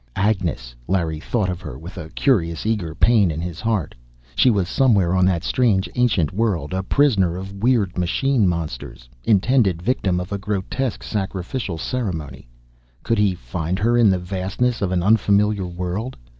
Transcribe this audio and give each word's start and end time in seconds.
Agnes! 0.15 0.73
Larry 0.87 1.19
thought 1.19 1.47
of 1.51 1.61
her 1.61 1.77
with 1.77 1.95
a 1.95 2.09
curious, 2.09 2.65
eager 2.65 2.95
pain 2.95 3.29
in 3.29 3.39
his 3.39 3.61
heart. 3.61 3.93
She 4.35 4.49
was 4.49 4.67
somewhere 4.67 5.13
on 5.13 5.27
that 5.27 5.43
strange, 5.43 5.87
ancient 5.93 6.33
world, 6.33 6.73
a 6.73 6.81
prisoner 6.81 7.37
of 7.37 7.53
weird 7.61 7.95
machine 7.99 8.47
monsters! 8.47 9.07
Intended 9.25 9.79
victim 9.79 10.19
of 10.19 10.31
a 10.31 10.39
grotesque 10.39 11.03
sacrificial 11.03 11.77
ceremony! 11.77 12.47
Could 13.03 13.19
he 13.19 13.35
find 13.35 13.77
her, 13.77 13.95
in 13.95 14.09
the 14.09 14.17
vastness 14.17 14.81
of 14.81 14.91
an 14.91 15.03
unfamiliar 15.03 15.67
world? 15.67 16.17